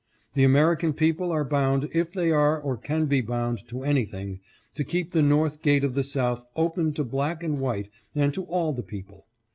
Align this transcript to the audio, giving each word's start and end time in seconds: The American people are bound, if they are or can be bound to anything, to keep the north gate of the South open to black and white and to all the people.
The 0.33 0.43
American 0.43 0.93
people 0.93 1.31
are 1.31 1.45
bound, 1.45 1.87
if 1.93 2.11
they 2.11 2.31
are 2.31 2.59
or 2.59 2.75
can 2.75 3.05
be 3.05 3.21
bound 3.21 3.67
to 3.67 3.83
anything, 3.83 4.39
to 4.73 4.83
keep 4.83 5.11
the 5.11 5.21
north 5.21 5.61
gate 5.61 5.83
of 5.83 5.93
the 5.93 6.03
South 6.03 6.43
open 6.55 6.91
to 6.93 7.03
black 7.03 7.43
and 7.43 7.59
white 7.59 7.91
and 8.15 8.33
to 8.33 8.43
all 8.45 8.73
the 8.73 8.81
people. 8.81 9.27